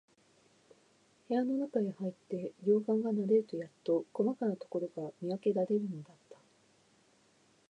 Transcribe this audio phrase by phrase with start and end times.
[1.27, 6.37] 部屋のなかへ入って、両眼が慣れるとやっと、こまかなところが見わけられるのだった。